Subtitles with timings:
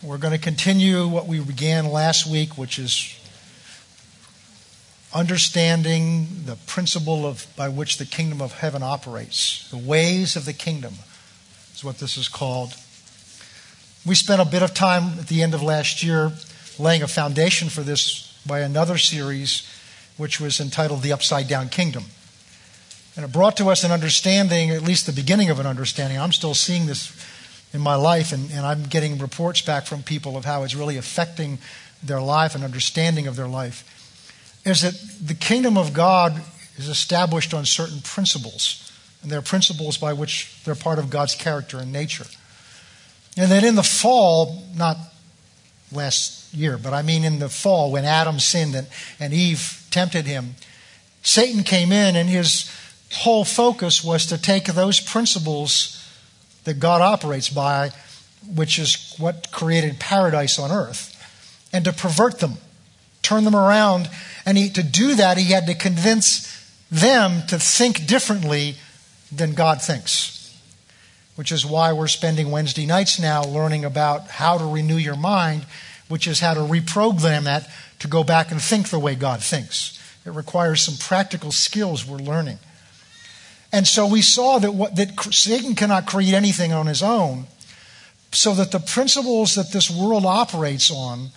[0.00, 3.18] We're going to continue what we began last week, which is
[5.12, 9.68] understanding the principle of, by which the kingdom of heaven operates.
[9.70, 10.94] The ways of the kingdom
[11.74, 12.74] is what this is called.
[14.06, 16.30] We spent a bit of time at the end of last year
[16.78, 19.68] laying a foundation for this by another series,
[20.16, 22.04] which was entitled The Upside Down Kingdom.
[23.16, 26.20] And it brought to us an understanding, at least the beginning of an understanding.
[26.20, 27.10] I'm still seeing this
[27.72, 30.96] in my life, and, and I'm getting reports back from people of how it's really
[30.96, 31.58] affecting
[32.02, 33.84] their life and understanding of their life,
[34.64, 36.40] is that the kingdom of God
[36.76, 38.92] is established on certain principles,
[39.22, 42.26] and they're principles by which they're part of God's character and nature.
[43.36, 44.96] And then in the fall, not
[45.92, 48.86] last year, but I mean in the fall when Adam sinned and,
[49.20, 50.54] and Eve tempted him,
[51.22, 52.70] Satan came in and his
[53.12, 55.97] whole focus was to take those principles
[56.68, 57.90] that God operates by,
[58.54, 61.14] which is what created paradise on earth,
[61.72, 62.54] and to pervert them,
[63.22, 64.08] turn them around.
[64.46, 66.54] And he, to do that, he had to convince
[66.90, 68.76] them to think differently
[69.30, 70.34] than God thinks.
[71.36, 75.66] Which is why we're spending Wednesday nights now learning about how to renew your mind,
[76.08, 77.68] which is how to reprogram that
[78.00, 79.94] to go back and think the way God thinks.
[80.24, 82.58] It requires some practical skills we're learning.
[83.72, 87.46] And so we saw that, what, that Satan cannot create anything on his own,
[88.32, 91.28] so that the principles that this world operates on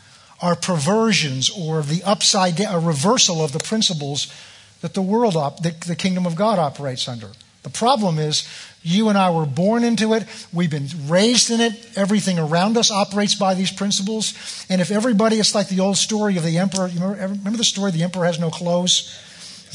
[0.41, 4.33] are perversions or the upside down, a reversal of the principles
[4.81, 7.29] that the world, op, that the kingdom of God operates under.
[7.63, 8.47] The problem is,
[8.81, 10.25] you and I were born into it.
[10.52, 11.73] We've been raised in it.
[11.95, 14.65] Everything around us operates by these principles.
[14.67, 16.87] And if everybody, it's like the old story of the emperor.
[16.87, 17.91] You remember, remember the story?
[17.91, 19.15] The emperor has no clothes.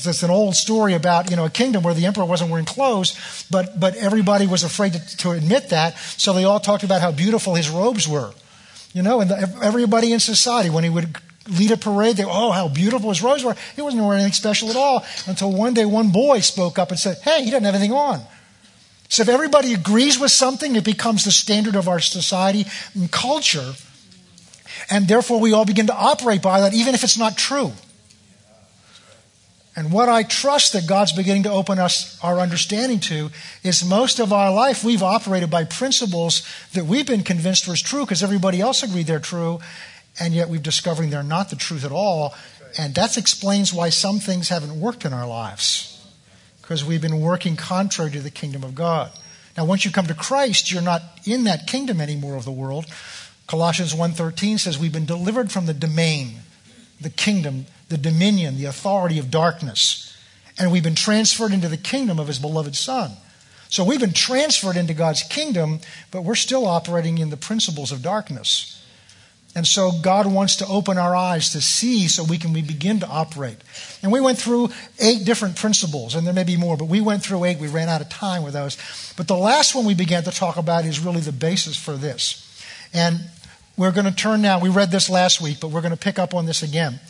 [0.05, 3.47] It's an old story about you know a kingdom where the emperor wasn't wearing clothes,
[3.50, 7.12] but but everybody was afraid to, to admit that, so they all talked about how
[7.12, 8.33] beautiful his robes were,
[8.92, 11.17] you know, and the, everybody in society when he would
[11.48, 13.56] lead a parade, they oh how beautiful his robes were.
[13.74, 16.98] He wasn't wearing anything special at all until one day one boy spoke up and
[16.98, 18.20] said, "Hey, he doesn't have anything on."
[19.08, 23.74] So if everybody agrees with something, it becomes the standard of our society and culture,
[24.90, 27.73] and therefore we all begin to operate by that, even if it's not true.
[29.77, 33.31] And what I trust that God's beginning to open us our understanding to
[33.63, 36.42] is most of our life we've operated by principles
[36.73, 39.61] that we've been convinced was true because everybody else agreed they're true,
[40.19, 42.35] and yet we've discovered they're not the truth at all.
[42.79, 45.93] And that explains why some things haven't worked in our lives
[46.63, 49.13] because we've been working contrary to the kingdom of God.
[49.58, 52.87] Now, once you come to Christ, you're not in that kingdom anymore of the world.
[53.47, 56.41] Colossians 1:13 says we've been delivered from the domain,
[57.01, 60.17] the kingdom the dominion, the authority of darkness.
[60.58, 63.13] And we've been transferred into the kingdom of his beloved Son.
[63.69, 65.80] So we've been transferred into God's kingdom,
[66.11, 68.73] but we're still operating in the principles of darkness.
[69.55, 73.01] And so God wants to open our eyes to see so we can we begin
[73.01, 73.57] to operate.
[74.02, 77.23] And we went through eight different principles, and there may be more, but we went
[77.23, 77.58] through eight.
[77.58, 78.77] We ran out of time with those.
[79.17, 82.42] But the last one we began to talk about is really the basis for this.
[82.92, 83.19] And
[83.79, 86.19] we're going to turn now, we read this last week, but we're going to pick
[86.19, 87.01] up on this again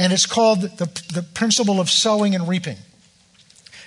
[0.00, 2.78] and it's called the, the principle of sowing and reaping.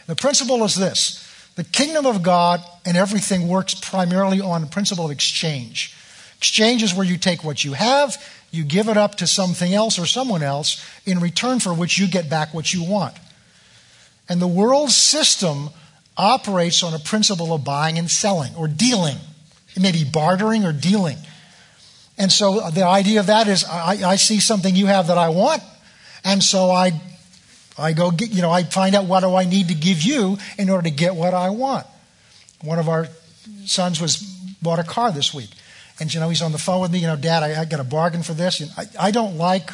[0.06, 1.19] The principle is this
[1.56, 5.96] the kingdom of God and everything works primarily on the principle of exchange.
[6.38, 8.16] Exchange is where you take what you have,
[8.52, 12.07] you give it up to something else or someone else, in return for which you
[12.07, 13.16] get back what you want.
[14.29, 15.72] And the world system
[16.16, 19.18] operates on a principle of buying and selling or dealing.
[19.75, 21.18] It may be bartering or dealing.
[22.19, 25.29] And so the idea of that is I, I see something you have that I
[25.29, 25.63] want,
[26.23, 27.01] and so I,
[27.78, 30.38] I go get, you know, I find out what do I need to give you
[30.57, 31.85] in order to get what I want.
[32.61, 33.07] One of our
[33.66, 34.17] sons was
[34.61, 35.50] bought a car this week.
[36.00, 37.79] And, you know, he's on the phone with me, you know, Dad, I, I got
[37.79, 38.61] a bargain for this.
[38.61, 39.69] And I, I don't like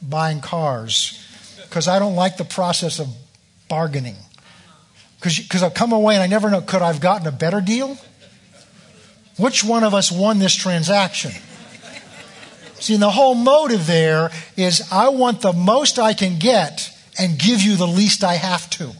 [0.00, 1.24] buying cars
[1.64, 3.08] because I don't like the process of
[3.68, 4.16] bargaining.
[5.20, 7.98] Because I've come away and I never know, could I have gotten a better deal?
[9.36, 11.32] Which one of us won this transaction?
[12.80, 17.60] See, the whole motive there is I want the most I can get and give
[17.62, 18.92] you the least I have to.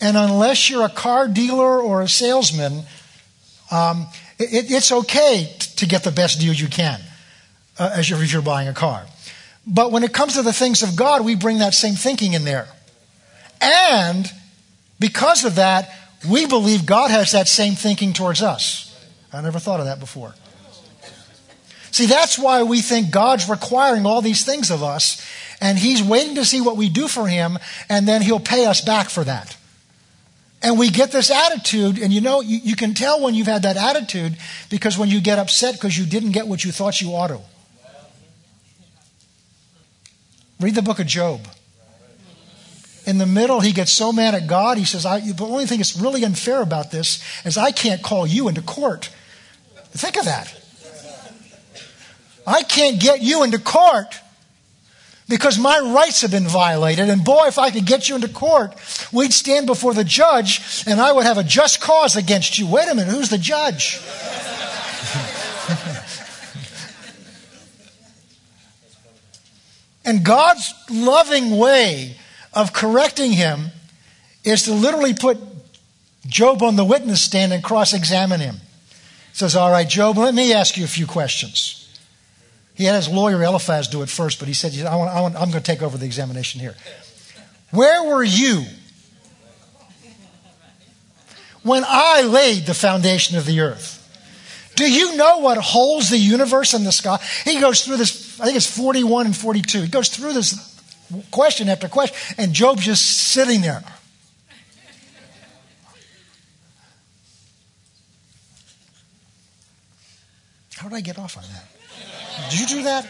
[0.00, 2.82] And unless you're a car dealer or a salesman,
[3.70, 4.08] um,
[4.38, 7.00] it, it's okay to get the best deal you can
[7.78, 9.04] uh, as you're, if you're buying a car.
[9.64, 12.44] But when it comes to the things of God, we bring that same thinking in
[12.44, 12.66] there.
[13.60, 14.28] And
[14.98, 15.88] because of that,
[16.28, 18.88] we believe God has that same thinking towards us.
[19.32, 20.34] I never thought of that before.
[21.92, 25.24] See, that's why we think God's requiring all these things of us,
[25.60, 27.58] and He's waiting to see what we do for Him,
[27.88, 29.56] and then He'll pay us back for that.
[30.62, 33.62] And we get this attitude, and you know, you, you, can tell when you've had
[33.62, 34.36] that attitude
[34.70, 37.40] because when you get upset because you didn't get what you thought you ought to.
[40.60, 41.46] Read the book of Job.
[43.04, 45.96] In the middle, he gets so mad at God, he says, The only thing that's
[45.96, 49.10] really unfair about this is I can't call you into court.
[49.90, 50.61] Think of that.
[52.46, 54.14] I can't get you into court
[55.28, 57.08] because my rights have been violated.
[57.08, 58.74] And boy, if I could get you into court,
[59.12, 62.66] we'd stand before the judge and I would have a just cause against you.
[62.66, 64.00] Wait a minute, who's the judge?
[70.04, 72.16] and God's loving way
[72.52, 73.70] of correcting him
[74.44, 75.38] is to literally put
[76.26, 78.56] Job on the witness stand and cross examine him.
[78.56, 81.81] He says, All right, Job, let me ask you a few questions.
[82.74, 85.34] He had his lawyer Eliphaz do it first, but he said, I want, I want,
[85.36, 86.74] I'm going to take over the examination here.
[87.70, 88.64] Where were you
[91.62, 93.98] when I laid the foundation of the earth?
[94.74, 97.18] Do you know what holds the universe in the sky?
[97.44, 99.82] He goes through this, I think it's 41 and 42.
[99.82, 100.80] He goes through this
[101.30, 103.84] question after question, and Job's just sitting there.
[110.76, 111.81] How did I get off on that?
[112.50, 113.06] Did you do that?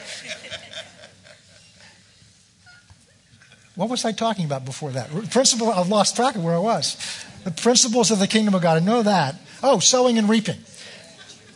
[3.74, 5.10] What was I talking about before that?
[5.30, 6.96] Principle, I've lost track of where I was.
[7.44, 8.76] The principles of the kingdom of God.
[8.76, 9.36] I know that.
[9.62, 10.58] Oh, sowing and reaping.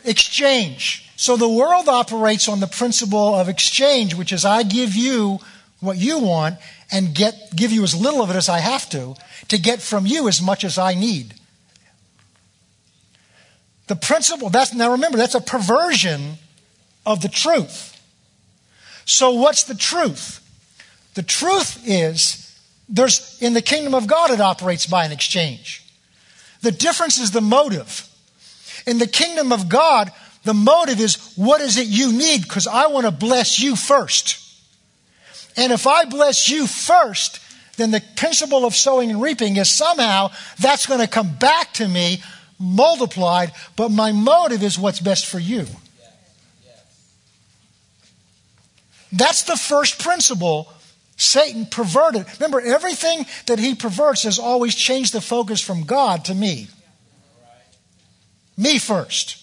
[0.05, 1.11] Exchange.
[1.17, 5.41] So the world operates on the principle of exchange, which is I give you
[5.81, 6.57] what you want
[6.91, 9.15] and get, give you as little of it as I have to,
[9.49, 11.35] to get from you as much as I need.
[13.89, 16.39] The principle, that's, now remember, that's a perversion
[17.07, 17.93] of the truth.
[19.05, 20.43] So, what's the truth?
[21.15, 22.43] The truth is
[22.89, 25.85] there's in the kingdom of God it operates by an exchange.
[26.61, 28.09] The difference is the motive.
[28.87, 30.13] In the kingdom of God,
[30.45, 34.43] the motive is what is it you need because I want to bless you first.
[35.57, 37.41] And if I bless you first,
[37.77, 41.89] then the principle of sowing and reaping is somehow that's going to come back to
[41.89, 42.23] me
[42.59, 45.67] multiplied, but my motive is what's best for you.
[49.13, 50.73] That's the first principle
[51.17, 52.27] Satan perverted.
[52.39, 56.69] Remember, everything that he perverts has always changed the focus from God to me.
[58.57, 59.43] Me first.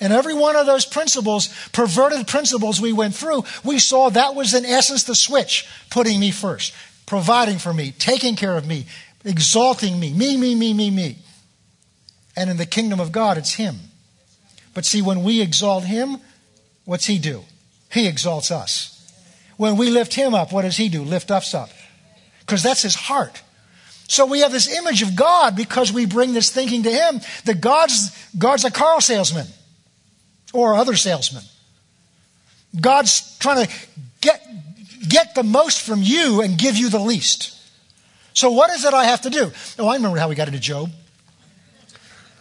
[0.00, 4.54] And every one of those principles, perverted principles we went through, we saw that was
[4.54, 6.72] in essence the switch, putting me first,
[7.04, 8.86] providing for me, taking care of me,
[9.24, 11.18] exalting me, me, me, me, me, me.
[12.36, 13.76] And in the kingdom of God, it's Him.
[14.72, 16.18] But see, when we exalt Him,
[16.84, 17.42] what's He do?
[17.90, 18.94] He exalts us.
[19.56, 21.02] When we lift him up, what does he do?
[21.02, 21.70] Lift us up.
[22.40, 23.42] Because that's his heart.
[24.08, 27.60] So we have this image of God because we bring this thinking to him that
[27.60, 29.46] God's, God's a car salesman
[30.54, 31.42] or other salesman.
[32.80, 33.72] God's trying to
[34.20, 34.46] get,
[35.06, 37.54] get the most from you and give you the least.
[38.32, 39.50] So what is it I have to do?
[39.78, 40.90] Oh, I remember how we got into Job.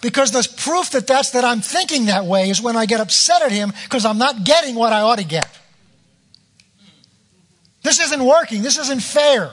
[0.01, 3.41] Because the proof that that's that I'm thinking that way is when I get upset
[3.41, 5.49] at him because I'm not getting what I ought to get.
[7.83, 8.61] This isn't working.
[8.61, 9.51] This isn't fair.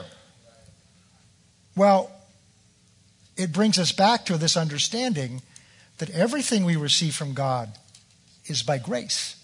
[1.75, 2.11] Well,
[3.37, 5.41] it brings us back to this understanding
[5.97, 7.69] that everything we receive from God
[8.45, 9.35] is by grace.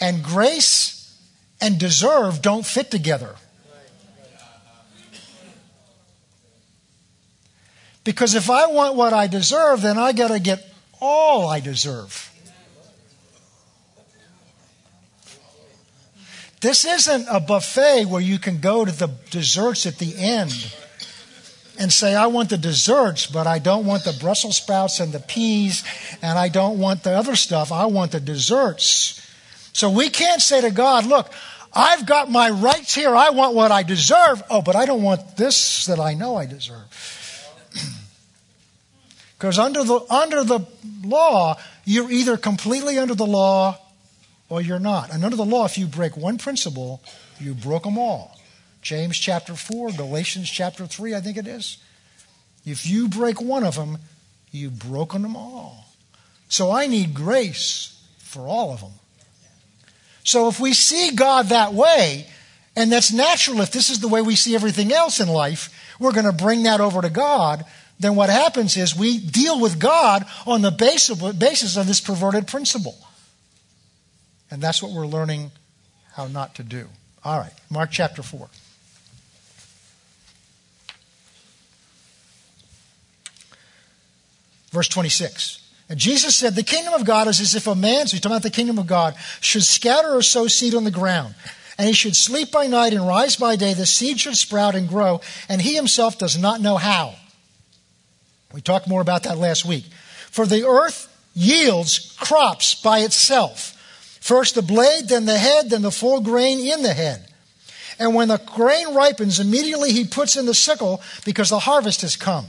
[0.00, 1.18] And grace
[1.60, 3.36] and deserve don't fit together.
[8.04, 10.64] Because if I want what I deserve, then I got to get
[11.00, 12.28] all I deserve.
[16.60, 20.52] This isn't a buffet where you can go to the desserts at the end
[21.78, 25.18] and say, I want the desserts, but I don't want the Brussels sprouts and the
[25.18, 25.82] peas,
[26.22, 27.72] and I don't want the other stuff.
[27.72, 29.18] I want the desserts.
[29.72, 31.32] So we can't say to God, Look,
[31.74, 33.16] I've got my rights here.
[33.16, 34.42] I want what I deserve.
[34.50, 36.86] Oh, but I don't want this that I know I deserve.
[39.38, 40.60] Because under the, under the
[41.02, 43.78] law, you're either completely under the law
[44.48, 45.12] or you're not.
[45.12, 47.02] And under the law, if you break one principle,
[47.40, 48.38] you broke them all.
[48.82, 51.78] James chapter 4, Galatians chapter 3, I think it is.
[52.64, 53.98] If you break one of them,
[54.50, 55.86] you've broken them all.
[56.48, 58.92] So I need grace for all of them.
[60.24, 62.26] So if we see God that way,
[62.74, 66.12] and that's natural if this is the way we see everything else in life, we're
[66.12, 67.64] going to bring that over to God
[68.02, 72.96] then what happens is we deal with God on the basis of this perverted principle.
[74.50, 75.52] And that's what we're learning
[76.14, 76.88] how not to do.
[77.24, 78.48] All right, Mark chapter 4.
[84.72, 85.60] Verse 26.
[85.88, 88.34] And Jesus said, The kingdom of God is as if a man, so he's talking
[88.34, 91.34] about the kingdom of God, should scatter or sow seed on the ground.
[91.78, 93.74] And he should sleep by night and rise by day.
[93.74, 97.14] The seed should sprout and grow, and he himself does not know how.
[98.52, 99.84] We talked more about that last week.
[100.30, 103.78] For the earth yields crops by itself.
[104.20, 107.26] First the blade, then the head, then the full grain in the head.
[107.98, 112.16] And when the grain ripens, immediately he puts in the sickle because the harvest has
[112.16, 112.46] come.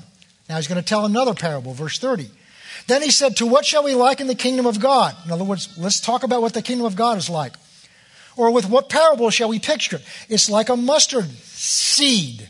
[0.49, 2.29] Now he's going to tell another parable, verse 30.
[2.87, 5.15] Then he said, To what shall we liken the kingdom of God?
[5.25, 7.53] In other words, let's talk about what the kingdom of God is like.
[8.35, 10.03] Or with what parable shall we picture it?
[10.29, 12.49] It's like a mustard seed,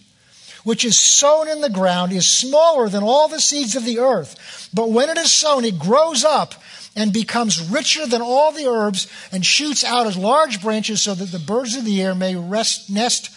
[0.63, 4.69] which is sown in the ground, is smaller than all the seeds of the earth.
[4.73, 6.53] But when it is sown, it grows up
[6.95, 11.31] and becomes richer than all the herbs and shoots out as large branches so that
[11.31, 13.29] the birds of the air may rest, nest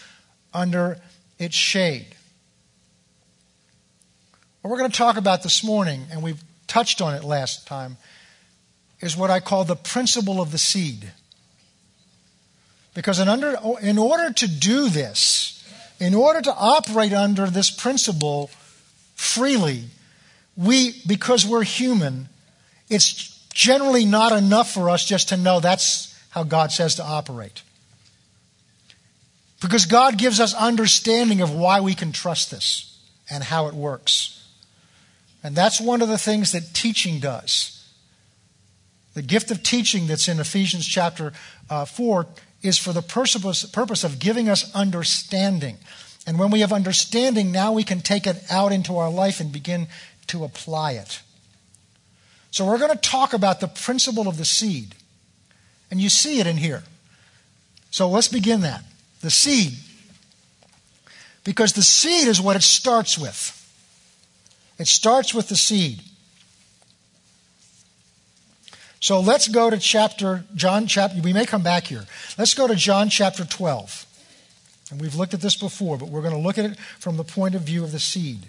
[0.52, 0.98] under
[1.38, 2.06] its shade.
[4.60, 7.96] What we're going to talk about this morning, and we've touched on it last time,
[9.00, 11.12] is what I call the principle of the seed.
[12.96, 15.62] Because in, under, in order to do this,
[16.00, 18.50] in order to operate under this principle
[19.14, 19.84] freely,
[20.56, 22.30] we, because we're human,
[22.88, 27.60] it's generally not enough for us just to know that's how God says to operate.
[29.60, 32.98] Because God gives us understanding of why we can trust this
[33.28, 34.42] and how it works.
[35.44, 37.72] And that's one of the things that teaching does.
[39.12, 41.34] The gift of teaching that's in Ephesians chapter
[41.68, 42.26] uh, 4
[42.66, 45.78] is for the purpose, of giving us understanding.
[46.26, 49.52] And when we have understanding, now we can take it out into our life and
[49.52, 49.88] begin
[50.28, 51.20] to apply it.
[52.50, 54.94] So we're going to talk about the principle of the seed.
[55.90, 56.82] And you see it in here.
[57.90, 58.82] So let's begin that.
[59.20, 59.74] The seed.
[61.44, 63.52] Because the seed is what it starts with.
[64.78, 66.02] It starts with the seed.
[69.06, 72.06] So let's go to chapter, John chapter, we may come back here.
[72.36, 74.04] Let's go to John chapter 12.
[74.90, 77.22] And we've looked at this before, but we're going to look at it from the
[77.22, 78.48] point of view of the seed.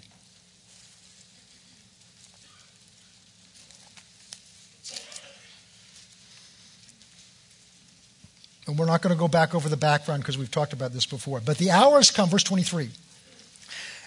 [8.66, 11.06] And we're not going to go back over the background because we've talked about this
[11.06, 11.38] before.
[11.38, 12.90] But the hour has come, verse 23.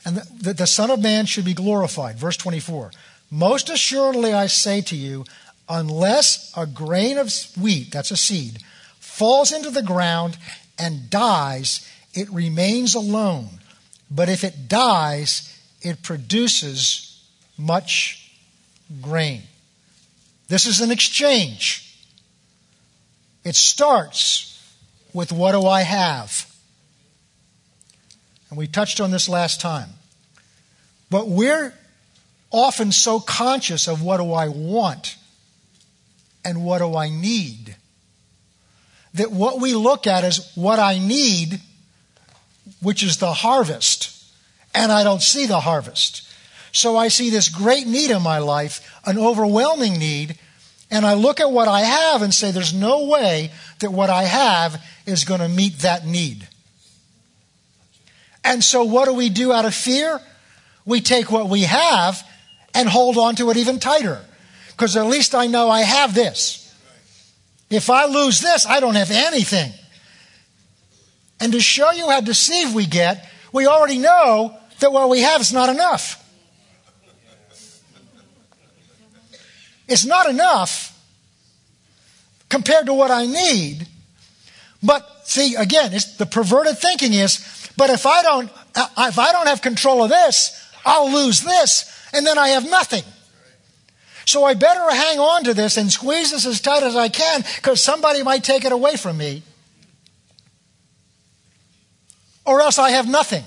[0.03, 2.91] And the, the, the Son of Man should be glorified, verse 24.
[3.33, 5.23] Most assuredly I say to you,
[5.69, 8.59] unless a grain of wheat, that's a seed,
[8.99, 10.37] falls into the ground
[10.77, 13.47] and dies, it remains alone.
[14.09, 17.23] But if it dies, it produces
[17.57, 18.31] much
[19.01, 19.43] grain.
[20.47, 21.97] This is an exchange.
[23.43, 24.47] It starts
[25.13, 26.51] with what do I have?
[28.49, 29.89] And we touched on this last time.
[31.09, 31.73] But we're
[32.51, 35.15] often so conscious of what do I want
[36.43, 37.75] and what do I need
[39.13, 41.59] that what we look at is what I need,
[42.81, 44.25] which is the harvest,
[44.73, 46.27] and I don't see the harvest.
[46.71, 50.37] So I see this great need in my life, an overwhelming need,
[50.89, 54.23] and I look at what I have and say, there's no way that what I
[54.23, 56.47] have is going to meet that need.
[58.43, 60.19] And so, what do we do out of fear?
[60.85, 62.27] We take what we have
[62.73, 64.21] and hold on to it even tighter.
[64.81, 66.73] Because at least I know I have this.
[67.69, 69.71] If I lose this, I don't have anything.
[71.39, 75.39] And to show you how deceived we get, we already know that what we have
[75.39, 76.17] is not enough.
[79.87, 80.99] It's not enough
[82.49, 83.85] compared to what I need.
[84.81, 89.45] But see, again, the perverted thinking is, but if I don't, uh, if I don't
[89.45, 93.03] have control of this, I'll lose this, and then I have nothing.
[94.31, 97.43] So I better hang on to this and squeeze this as tight as I can
[97.57, 99.43] because somebody might take it away from me.
[102.45, 103.43] Or else I have nothing.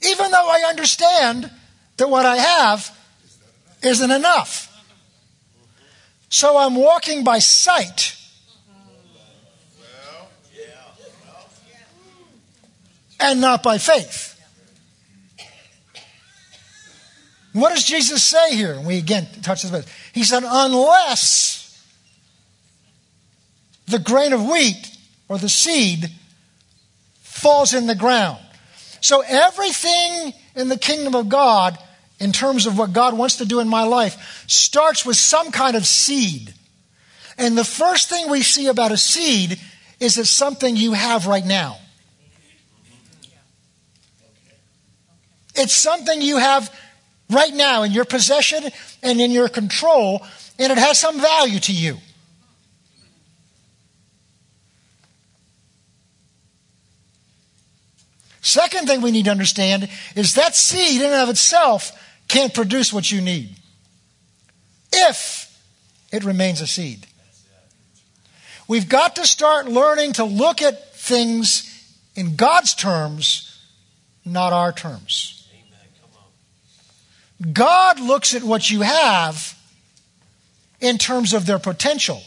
[0.00, 1.50] Even though I understand
[1.98, 2.98] that what I have
[3.82, 4.72] isn't enough.
[6.30, 8.16] So I'm walking by sight.
[13.20, 14.32] And not by faith.
[17.56, 18.78] What does Jesus say here?
[18.78, 19.86] We again touch this.
[20.16, 21.78] He said, unless
[23.86, 24.96] the grain of wheat
[25.28, 26.10] or the seed
[27.20, 28.38] falls in the ground.
[29.02, 31.76] So everything in the kingdom of God
[32.18, 35.76] in terms of what God wants to do in my life starts with some kind
[35.76, 36.54] of seed.
[37.36, 39.60] And the first thing we see about a seed
[40.00, 41.76] is it's something you have right now.
[45.54, 46.74] It's something you have
[47.30, 48.64] right now in your possession
[49.02, 50.24] and in your control,
[50.58, 51.98] and it has some value to you.
[58.40, 61.92] Second thing we need to understand is that seed in and of itself
[62.28, 63.56] can't produce what you need
[64.92, 65.60] if
[66.12, 67.06] it remains a seed.
[68.68, 71.72] We've got to start learning to look at things
[72.14, 73.60] in God's terms,
[74.24, 75.35] not our terms.
[77.52, 79.56] God looks at what you have
[80.80, 82.22] in terms of their potential.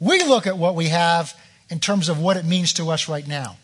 [0.00, 1.34] We look at what we have
[1.70, 3.56] in terms of what it means to us right now.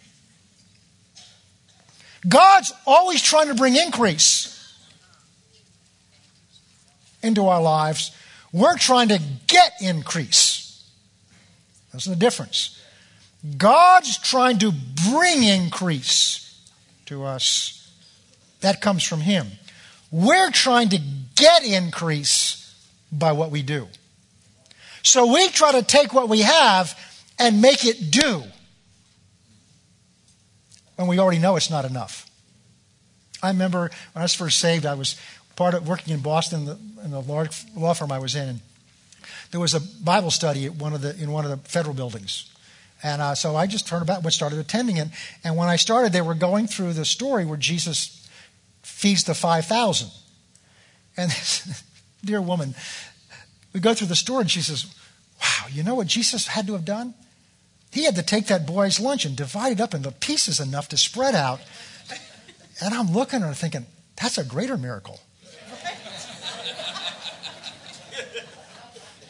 [2.29, 4.49] God's always trying to bring increase
[7.23, 8.13] into our lives.
[8.53, 10.85] We're trying to get increase.
[11.93, 12.81] That's the difference.
[13.57, 14.73] God's trying to
[15.11, 16.61] bring increase
[17.07, 17.91] to us.
[18.61, 19.49] That comes from Him.
[20.13, 20.99] We're trying to
[21.35, 22.59] get increase
[23.11, 23.89] by what we do.
[25.03, 26.97] So we try to take what we have
[27.39, 28.45] and make it do
[30.97, 32.31] when we already know it's not enough.
[33.43, 35.17] I remember when I was first saved, I was
[35.57, 38.49] part of working in Boston the, in the large law firm I was in.
[38.49, 38.61] And
[39.51, 42.51] there was a Bible study at one of the, in one of the federal buildings.
[43.03, 45.09] And uh, so I just turned about and started attending it.
[45.43, 48.22] And when I started, they were going through the story where Jesus
[48.83, 50.09] feeds the 5,000.
[51.17, 51.83] And this
[52.25, 52.75] dear woman,
[53.73, 54.87] we go through the story and she says,
[55.41, 57.15] Wow, you know what Jesus had to have done?
[57.91, 60.97] He had to take that boy's lunch and divide it up into pieces enough to
[60.97, 61.61] spread out.
[62.81, 63.87] And I'm looking at her thinking,
[64.17, 65.21] that's a greater miracle.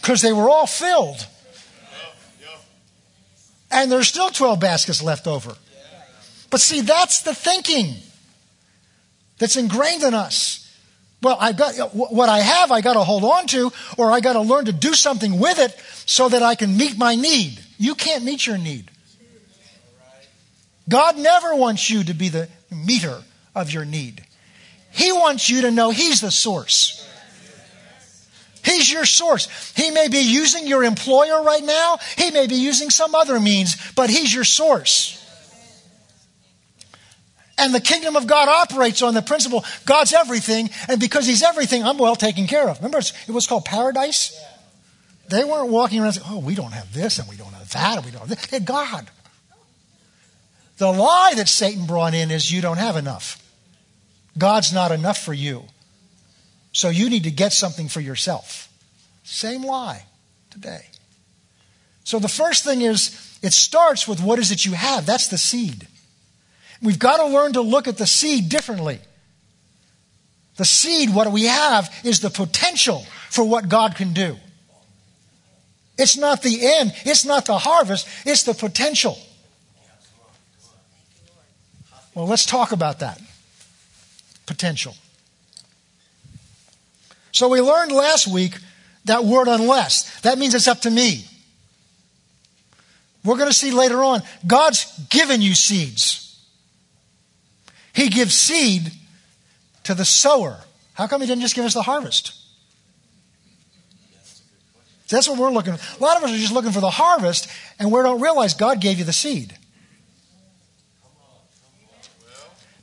[0.01, 1.29] Because they were all filled.
[3.71, 5.55] And there's still 12 baskets left over.
[6.51, 7.95] But see, that's the thinking
[9.39, 10.59] that's ingrained in us.
[11.23, 14.33] Well, I got what I have, I got to hold on to, or I got
[14.33, 15.73] to learn to do something with it
[16.05, 17.61] so that I can meet my need.
[17.79, 18.91] You can't meet your need.
[20.89, 23.23] God never wants you to be the meter
[23.55, 24.25] of your need.
[24.91, 27.09] He wants you to know He's the source.
[28.65, 29.73] He's your source.
[29.77, 31.99] He may be using your employer right now.
[32.17, 35.22] He may be using some other means, but He's your source.
[37.59, 41.85] And the kingdom of God operates on the principle God's everything, and because He's everything,
[41.85, 42.79] I'm well taken care of.
[42.79, 44.39] Remember, it was called paradise?
[45.29, 47.97] They weren't walking around saying, oh, we don't have this and we don't have that
[47.97, 48.47] and we don't have this.
[48.47, 49.09] They had God.
[50.79, 53.43] The lie that Satan brought in is you don't have enough.
[54.37, 55.65] God's not enough for you.
[56.73, 58.69] So you need to get something for yourself.
[59.25, 60.07] Same lie
[60.51, 60.87] today.
[62.05, 65.07] So the first thing is it starts with what is it you have?
[65.07, 65.87] That's the seed.
[66.83, 68.99] We've got to learn to look at the seed differently.
[70.57, 74.37] The seed, what we have, is the potential for what God can do.
[75.97, 79.19] It's not the end, it's not the harvest, it's the potential.
[82.15, 83.21] Well, let's talk about that
[84.47, 84.95] potential.
[87.31, 88.59] So we learned last week
[89.07, 90.21] that word unless.
[90.21, 91.25] That means it's up to me.
[93.25, 96.32] We're going to see later on, God's given you seeds.
[97.93, 98.91] He gives seed
[99.85, 100.59] to the sower.
[100.95, 102.39] How come He didn't just give us the harvest?
[105.09, 105.99] That's what we're looking for.
[105.99, 107.47] A lot of us are just looking for the harvest,
[107.79, 109.55] and we don't realize God gave you the seed.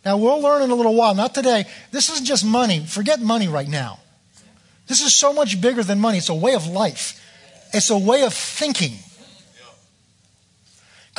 [0.06, 1.66] Now, we'll learn in a little while, not today.
[1.92, 2.86] This isn't just money.
[2.86, 4.00] Forget money right now.
[4.88, 6.20] This is so much bigger than money.
[6.20, 7.20] It's a way of life,
[7.74, 8.94] it's a way of thinking.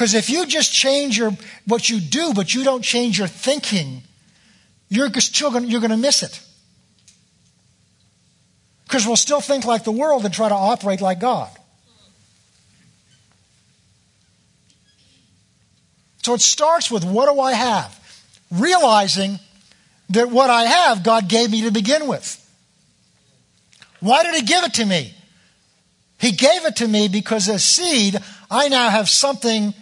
[0.01, 1.37] Because if you just change your,
[1.67, 4.01] what you do, but you don't change your thinking,
[4.89, 6.41] you're still going, you're going to miss it.
[8.85, 11.51] Because we'll still think like the world and try to operate like God.
[16.23, 18.23] So it starts with what do I have?
[18.51, 19.39] Realizing
[20.09, 22.39] that what I have, God gave me to begin with.
[24.01, 25.13] Why did He give it to me?
[26.19, 28.17] He gave it to me because as seed,
[28.51, 29.75] I now have something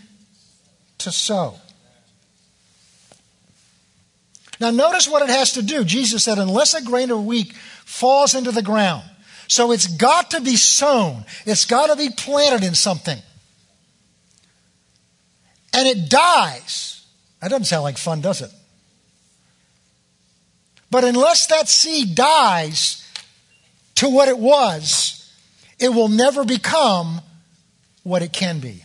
[0.99, 1.55] to sow.
[4.61, 5.85] Now, notice what it has to do.
[5.85, 7.53] Jesus said, unless a grain of wheat
[7.85, 9.05] falls into the ground.
[9.47, 13.19] So it's got to be sown, it's got to be planted in something.
[15.73, 17.07] And it dies.
[17.41, 18.51] That doesn't sound like fun, does it?
[20.91, 23.05] But unless that seed dies
[23.97, 25.33] to what it was,
[25.79, 27.21] it will never become
[28.03, 28.83] what it can be.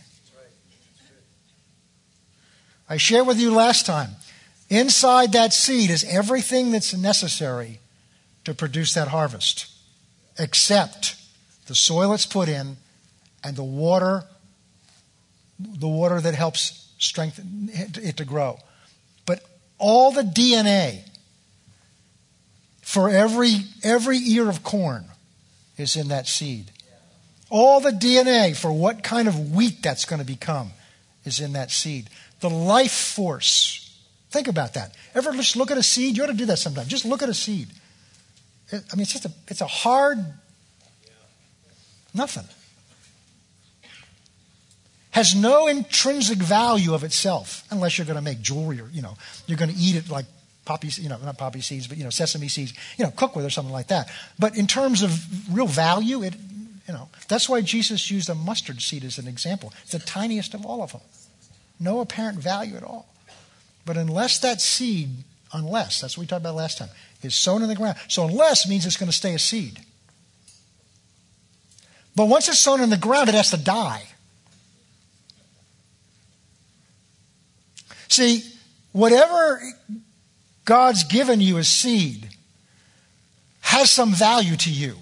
[2.88, 4.10] I shared with you last time.
[4.68, 7.80] Inside that seed is everything that's necessary
[8.44, 9.66] to produce that harvest,
[10.38, 11.16] except
[11.66, 12.76] the soil it's put in
[13.42, 14.24] and the water,
[15.58, 18.58] the water that helps strengthen it to grow.
[19.26, 19.44] But
[19.78, 21.08] all the DNA
[22.82, 25.06] for every, every ear of corn
[25.76, 26.70] is in that seed.
[27.50, 30.72] All the DNA for what kind of wheat that's going to become
[31.24, 32.08] is in that seed.
[32.44, 33.98] The life force.
[34.28, 34.94] Think about that.
[35.14, 36.14] Ever just look at a seed?
[36.14, 36.86] You ought to do that sometime.
[36.86, 37.68] Just look at a seed.
[38.70, 40.18] I mean, it's just a, it's a hard
[42.12, 42.44] nothing.
[45.12, 49.16] Has no intrinsic value of itself, unless you're going to make jewelry or, you know,
[49.46, 50.26] you're going to eat it like
[50.66, 53.46] poppy, you know, not poppy seeds, but, you know, sesame seeds, you know, cook with
[53.46, 54.10] or something like that.
[54.38, 55.18] But in terms of
[55.50, 56.34] real value, it,
[56.86, 59.72] you know, that's why Jesus used a mustard seed as an example.
[59.84, 61.00] It's the tiniest of all of them.
[61.78, 63.06] No apparent value at all.
[63.86, 65.10] But unless that seed,
[65.52, 66.88] unless, that's what we talked about last time,
[67.22, 67.96] is sown in the ground.
[68.08, 69.80] So unless means it's going to stay a seed.
[72.16, 74.04] But once it's sown in the ground, it has to die.
[78.08, 78.44] See,
[78.92, 79.60] whatever
[80.64, 82.28] God's given you as seed
[83.60, 84.96] has some value to you.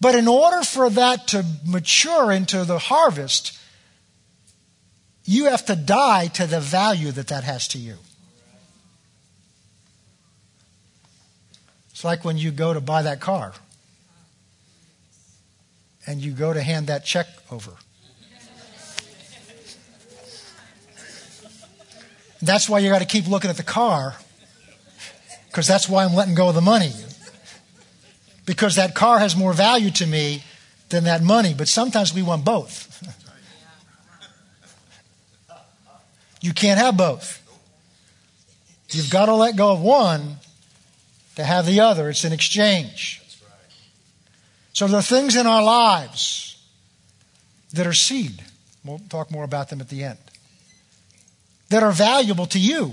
[0.00, 3.58] But in order for that to mature into the harvest,
[5.24, 7.96] you have to die to the value that that has to you.
[11.90, 13.54] It's like when you go to buy that car
[16.06, 17.72] and you go to hand that check over.
[22.42, 24.16] That's why you got to keep looking at the car,
[25.46, 26.92] because that's why I'm letting go of the money.
[28.44, 30.44] Because that car has more value to me
[30.90, 32.90] than that money, but sometimes we want both.
[36.44, 37.40] you can't have both.
[38.90, 40.36] You've got to let go of one
[41.36, 42.10] to have the other.
[42.10, 43.22] It's an exchange.
[44.74, 46.62] So there are things in our lives
[47.72, 48.44] that are seed.
[48.84, 50.18] We'll talk more about them at the end
[51.70, 52.92] that are valuable to you,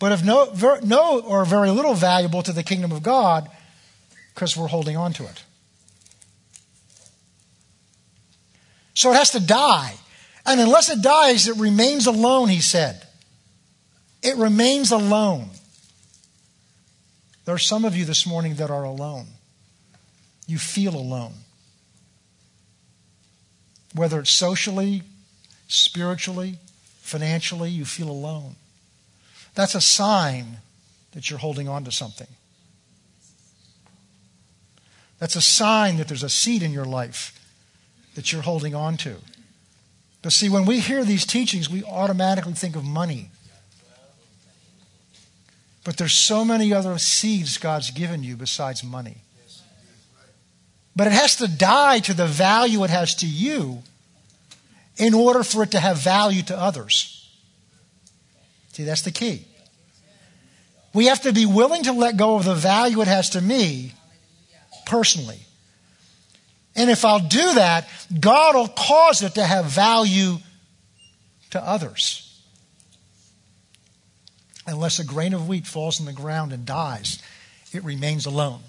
[0.00, 3.50] but of no, no or very little valuable to the kingdom of God
[4.34, 5.44] because we're holding on to it.
[8.94, 9.96] So it has to die.
[10.44, 13.06] And unless it dies, it remains alone, he said.
[14.22, 15.50] It remains alone.
[17.44, 19.26] There are some of you this morning that are alone.
[20.46, 21.34] You feel alone.
[23.94, 25.02] Whether it's socially,
[25.68, 26.58] spiritually,
[27.00, 28.56] financially, you feel alone.
[29.54, 30.58] That's a sign
[31.12, 32.28] that you're holding on to something.
[35.18, 37.38] That's a sign that there's a seed in your life
[38.14, 39.16] that you're holding on to.
[40.22, 43.30] But see, when we hear these teachings, we automatically think of money.
[45.84, 49.16] But there's so many other seeds God's given you besides money.
[50.94, 53.82] But it has to die to the value it has to you
[54.96, 57.18] in order for it to have value to others.
[58.72, 59.46] See, that's the key.
[60.94, 63.92] We have to be willing to let go of the value it has to me
[64.84, 65.40] personally.
[66.74, 70.38] And if I'll do that, God will cause it to have value
[71.50, 72.28] to others.
[74.66, 77.20] Unless a grain of wheat falls in the ground and dies,
[77.72, 78.60] it remains alone.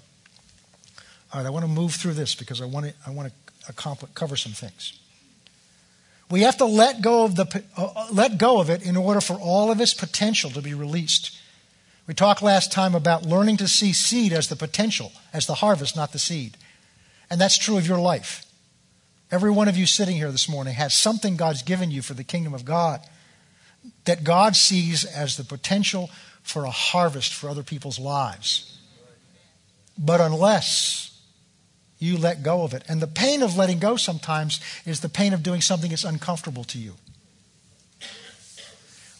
[1.32, 3.32] All right, I want to move through this because I want to, I want
[3.66, 4.98] to cover some things.
[6.30, 9.34] We have to let go of the uh, let go of it in order for
[9.34, 11.38] all of its potential to be released.
[12.06, 15.96] We talked last time about learning to see seed as the potential, as the harvest,
[15.96, 16.56] not the seed.
[17.30, 18.46] And that's true of your life.
[19.30, 22.24] Every one of you sitting here this morning has something God's given you for the
[22.24, 23.00] kingdom of God
[24.04, 26.10] that God sees as the potential
[26.42, 28.78] for a harvest for other people's lives.
[29.98, 31.14] But unless
[31.98, 32.84] you let go of it.
[32.88, 36.64] And the pain of letting go sometimes is the pain of doing something that's uncomfortable
[36.64, 36.94] to you.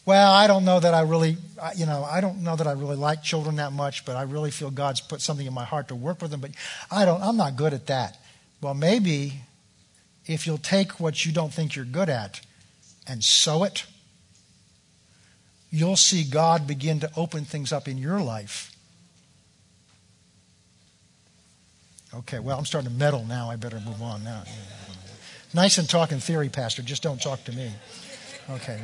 [0.07, 1.37] Well, I don't know that I really,
[1.77, 4.51] you know, I don't know that I really like children that much, but I really
[4.51, 6.51] feel God's put something in my heart to work with them, but
[6.91, 8.19] I don't, I'm not good at that.
[8.61, 9.41] Well, maybe
[10.27, 12.41] if you'll take what you don't think you're good at
[13.07, 13.87] and sow it,
[15.71, 18.75] you'll see God begin to open things up in your life
[22.19, 23.51] Okay, well, I'm starting to meddle now.
[23.51, 24.45] I better move on now.
[25.53, 26.83] Nice and talking theory, Pastor.
[26.83, 27.73] Just don't talk to me.
[28.51, 28.81] Okay.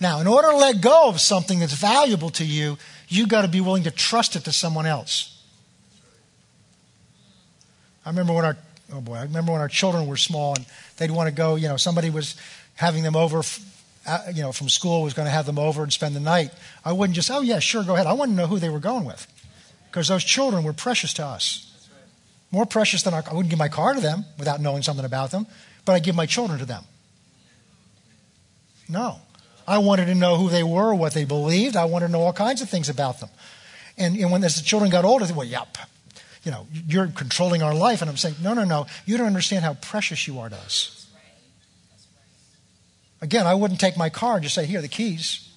[0.00, 2.78] Now, in order to let go of something that's valuable to you,
[3.08, 5.30] you've got to be willing to trust it to someone else.
[8.04, 8.56] I remember when our
[8.92, 11.68] oh boy, I remember when our children were small and they'd want to go, you
[11.68, 12.36] know, somebody was
[12.74, 13.42] having them over,
[14.06, 16.50] uh, you know, from school was going to have them over and spend the night.
[16.84, 18.06] I wouldn't just, oh yeah, sure, go ahead.
[18.06, 19.26] I wanted to know who they were going with
[19.90, 21.70] because those children were precious to us.
[22.50, 25.30] More precious than our, I wouldn't give my car to them without knowing something about
[25.30, 25.46] them,
[25.84, 26.84] but I'd give my children to them.
[28.88, 29.18] No.
[29.66, 31.76] I wanted to know who they were, what they believed.
[31.76, 33.30] I wanted to know all kinds of things about them.
[33.96, 35.78] And, and when the children got older, they said, well, yep,
[36.42, 38.02] you know, you're controlling our life.
[38.02, 38.86] And I'm saying, no, no, no.
[39.06, 41.06] You don't understand how precious you are to us.
[43.22, 45.48] Again, I wouldn't take my car and just say, here are the keys.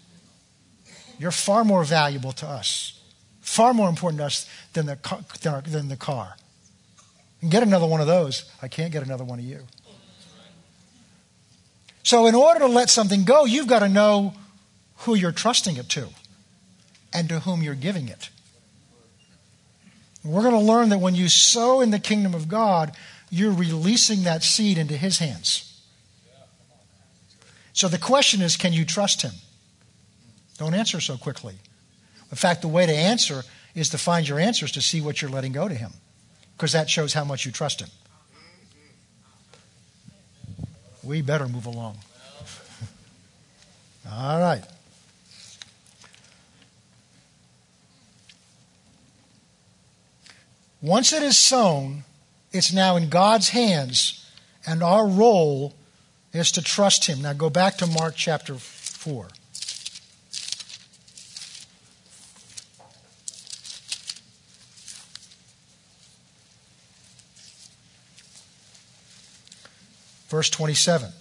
[1.20, 3.02] You're far more valuable to us,
[3.42, 4.98] far more important to us than the,
[5.42, 6.36] than, our, than the car.
[7.42, 8.50] And get another one of those.
[8.62, 9.66] I can't get another one of you.
[12.08, 14.34] So, in order to let something go, you've got to know
[15.00, 16.08] who you're trusting it to
[17.12, 18.30] and to whom you're giving it.
[20.24, 22.96] We're going to learn that when you sow in the kingdom of God,
[23.30, 25.84] you're releasing that seed into His hands.
[27.74, 29.34] So the question is can you trust Him?
[30.58, 31.56] Don't answer so quickly.
[32.32, 33.44] In fact, the way to answer
[33.76, 35.92] is to find your answers to see what you're letting go to Him,
[36.56, 37.90] because that shows how much you trust Him.
[41.08, 42.00] We better move along.
[44.12, 44.64] All right.
[50.82, 52.04] Once it is sown,
[52.52, 54.30] it's now in God's hands,
[54.66, 55.74] and our role
[56.34, 57.22] is to trust Him.
[57.22, 59.30] Now go back to Mark chapter 4.
[70.28, 71.12] Verse 27.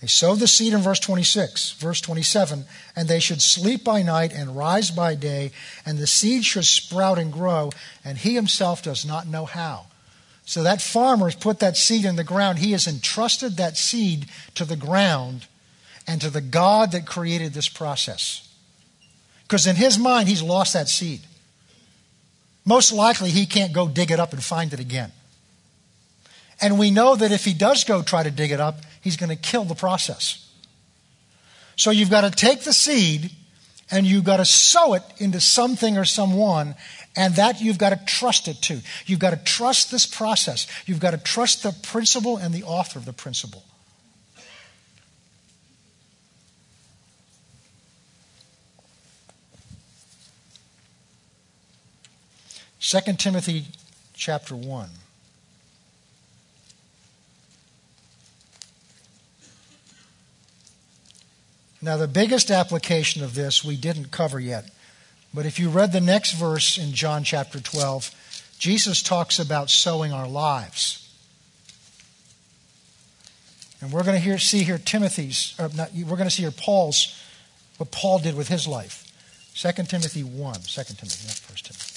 [0.00, 4.32] They sowed the seed in verse 26, verse 27, and they should sleep by night
[4.32, 5.52] and rise by day,
[5.86, 7.70] and the seed should sprout and grow,
[8.04, 9.86] and he himself does not know how.
[10.44, 12.58] So that farmer has put that seed in the ground.
[12.58, 15.46] He has entrusted that seed to the ground
[16.06, 18.48] and to the God that created this process.
[19.42, 21.20] Because in his mind, he's lost that seed.
[22.64, 25.10] Most likely, he can't go dig it up and find it again.
[26.60, 29.30] And we know that if he does go try to dig it up, he's going
[29.30, 30.42] to kill the process.
[31.76, 33.30] So you've got to take the seed
[33.90, 36.74] and you've got to sow it into something or someone,
[37.14, 38.80] and that you've got to trust it to.
[39.06, 40.66] You've got to trust this process.
[40.86, 43.62] You've got to trust the principle and the author of the principle.
[52.80, 53.66] Second Timothy
[54.14, 54.88] chapter 1.
[61.86, 64.68] Now, the biggest application of this we didn't cover yet.
[65.32, 68.10] But if you read the next verse in John chapter 12,
[68.58, 71.08] Jesus talks about sowing our lives.
[73.80, 76.50] And we're going to hear, see here Timothy's, uh, not, we're going to see here
[76.50, 77.22] Paul's,
[77.76, 79.04] what Paul did with his life.
[79.54, 80.54] 2 Timothy 1.
[80.54, 81.92] 2 Timothy, not 1 Timothy.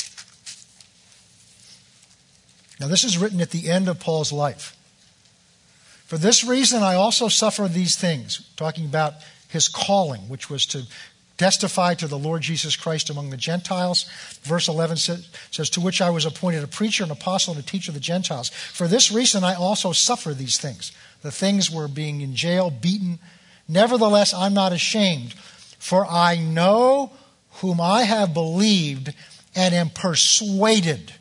[2.80, 4.78] Now, this is written at the end of Paul's life.
[6.06, 9.16] For this reason, I also suffer these things, talking about
[9.50, 10.84] his calling, which was to
[11.38, 14.04] testify to the Lord Jesus Christ among the Gentiles.
[14.44, 17.90] Verse 11 says, To which I was appointed a preacher, an apostle, and a teacher
[17.92, 18.50] of the Gentiles.
[18.50, 20.92] For this reason I also suffer these things.
[21.22, 23.20] The things were being in jail, beaten.
[23.68, 27.12] Nevertheless, I'm not ashamed, for I know
[27.54, 29.14] whom I have believed
[29.56, 31.14] and am persuaded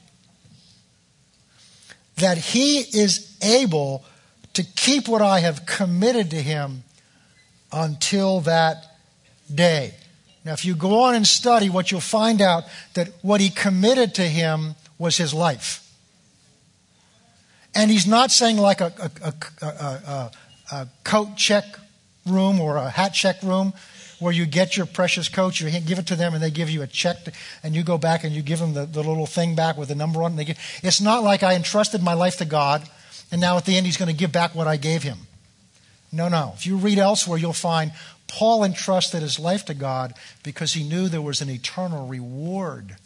[2.17, 4.05] that he is able
[4.55, 6.83] to keep what I have committed to him
[7.73, 8.85] until that
[9.53, 9.95] day.
[10.45, 14.15] Now, if you go on and study, what you'll find out that what he committed
[14.15, 15.85] to him was his life.
[17.75, 20.31] And he's not saying like a, a, a,
[20.73, 21.65] a coat check
[22.27, 23.73] room or a hat check room
[24.19, 26.83] where you get your precious coat, you give it to them, and they give you
[26.83, 29.55] a check, to, and you go back and you give them the, the little thing
[29.55, 30.59] back with the number on it.
[30.83, 32.89] It's not like I entrusted my life to God,
[33.31, 35.19] and now at the end he's going to give back what I gave him.
[36.11, 36.55] No, no.
[36.57, 37.93] If you read elsewhere, you'll find
[38.27, 42.97] Paul entrusted his life to God because he knew there was an eternal reward.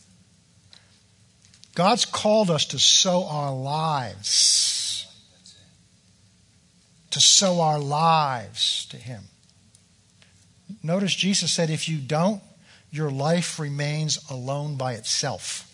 [1.74, 5.06] God's called us to sow our lives,
[7.10, 9.22] to sow our lives to Him.
[10.82, 12.42] Notice Jesus said, if you don't,
[12.90, 15.68] your life remains alone by itself.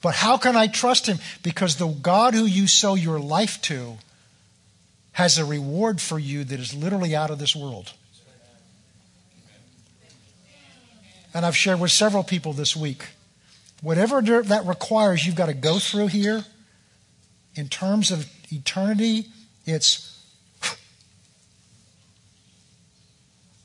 [0.00, 1.18] But how can I trust Him?
[1.42, 3.98] Because the God who you sow your life to
[5.18, 7.92] has a reward for you that is literally out of this world.
[11.34, 13.04] And I've shared with several people this week
[13.82, 16.44] whatever that requires, you've got to go through here,
[17.56, 19.26] in terms of eternity,
[19.66, 20.22] it's.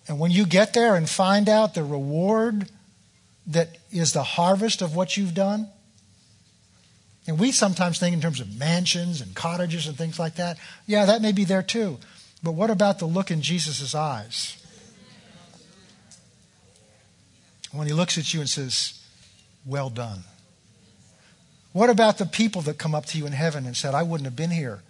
[0.07, 2.67] And when you get there and find out the reward
[3.47, 5.69] that is the harvest of what you've done,
[7.27, 10.57] and we sometimes think in terms of mansions and cottages and things like that.
[10.85, 11.97] Yeah, that may be there too.
[12.41, 14.57] But what about the look in Jesus' eyes?
[17.71, 18.99] When he looks at you and says,
[19.65, 20.25] Well done.
[21.71, 24.25] What about the people that come up to you in heaven and said, I wouldn't
[24.25, 24.81] have been here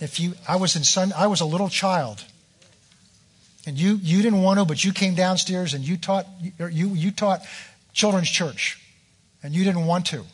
[0.00, 2.24] if you I was in sun I was a little child.
[3.66, 6.26] And you you didn't want to, but you came downstairs and you taught
[6.58, 7.42] you you taught
[7.92, 8.78] children's church.
[9.42, 10.24] And you didn't want to.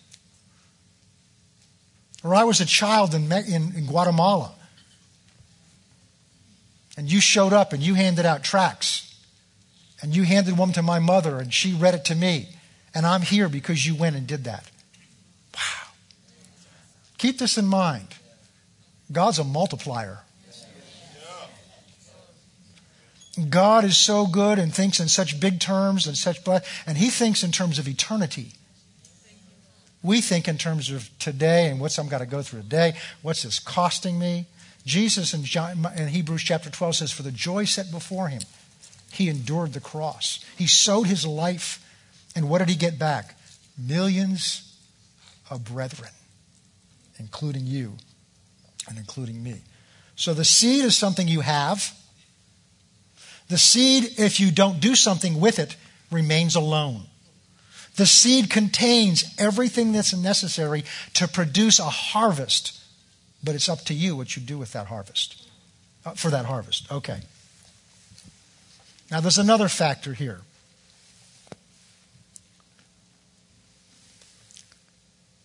[2.26, 4.52] Or I was a child in, in, in Guatemala.
[6.96, 9.14] And you showed up and you handed out tracts.
[10.02, 12.48] And you handed one to my mother and she read it to me.
[12.92, 14.68] And I'm here because you went and did that.
[15.54, 15.92] Wow.
[17.18, 18.08] Keep this in mind.
[19.12, 20.18] God's a multiplier.
[23.48, 26.38] God is so good and thinks in such big terms and such,
[26.86, 28.54] and He thinks in terms of eternity.
[30.02, 32.94] We think in terms of today and what's I'm got to go through today.
[33.22, 34.46] What's this costing me?
[34.84, 38.42] Jesus in, John, in Hebrews chapter 12 says, For the joy set before him,
[39.10, 40.44] he endured the cross.
[40.56, 41.82] He sowed his life.
[42.36, 43.36] And what did he get back?
[43.76, 44.78] Millions
[45.50, 46.10] of brethren,
[47.18, 47.94] including you
[48.88, 49.62] and including me.
[50.14, 51.92] So the seed is something you have.
[53.48, 55.76] The seed, if you don't do something with it,
[56.10, 57.02] remains alone.
[57.96, 62.78] The seed contains everything that's necessary to produce a harvest,
[63.42, 65.48] but it's up to you what you do with that harvest,
[66.04, 66.90] uh, for that harvest.
[66.92, 67.20] Okay.
[69.10, 70.40] Now, there's another factor here.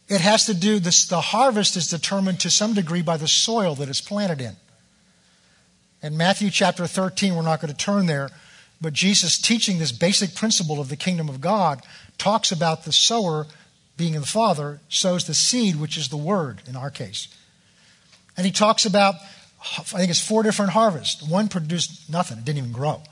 [0.10, 3.76] It has to do, this, the harvest is determined to some degree by the soil
[3.76, 4.58] that it's planted in.
[6.04, 8.30] In Matthew chapter 13, we're not going to turn there,
[8.82, 11.82] but Jesus teaching this basic principle of the kingdom of God
[12.18, 13.46] talks about the sower
[13.96, 17.28] being the Father sows the seed, which is the word in our case.
[18.36, 19.16] And he talks about,
[19.78, 21.22] I think it's four different harvests.
[21.22, 23.04] One produced nothing, it didn't even grow.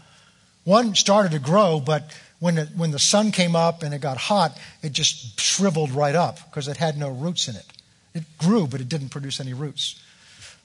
[0.64, 4.58] One started to grow, but when when the sun came up and it got hot,
[4.82, 7.66] it just shriveled right up because it had no roots in it.
[8.14, 10.02] It grew, but it didn't produce any roots.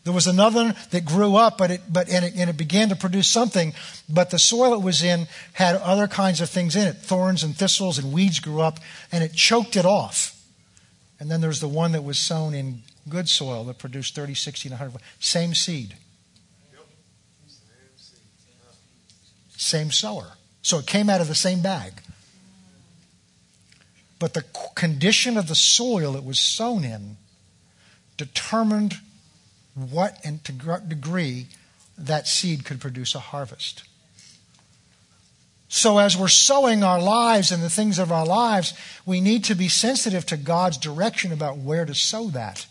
[0.05, 2.97] There was another that grew up, but it, but, and it, and it began to
[2.97, 3.73] produce something,
[4.07, 6.99] but the soil it was in had other kinds of things in it.
[6.99, 8.79] Thorns and thistles and weeds grew up,
[9.11, 10.39] and it choked it off.
[11.19, 14.69] And then there's the one that was sown in good soil that produced 30, 60,
[14.69, 15.01] and 100.
[15.21, 15.97] Same seed.
[19.57, 20.33] Same sower.
[20.61, 22.03] So it came out of the same bag.
[24.19, 27.17] But the condition of the soil it was sown in
[28.19, 28.99] determined
[29.75, 31.47] what and to what degree
[31.97, 33.85] that seed could produce a harvest.
[35.69, 39.57] So, as we're sowing our lives and the things of our lives, we need to
[39.57, 42.67] be sensitive to God's direction about where to sow that.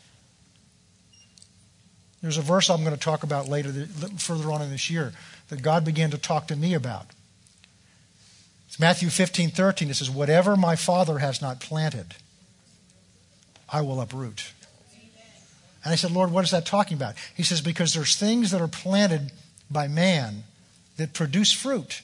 [2.22, 3.72] There's a verse I'm going to talk about later,
[4.18, 5.12] further on in this year,
[5.50, 7.08] that God began to talk to me about.
[8.70, 9.90] It's Matthew 15, 13.
[9.90, 12.16] It says, Whatever my Father has not planted,
[13.68, 14.54] I will uproot.
[15.84, 17.16] And I said, Lord, what is that talking about?
[17.36, 19.32] He says, Because there's things that are planted
[19.70, 20.44] by man
[20.98, 22.02] that produce fruit,